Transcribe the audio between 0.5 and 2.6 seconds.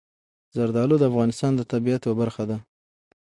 زردالو د افغانستان د طبیعت یوه برخه ده.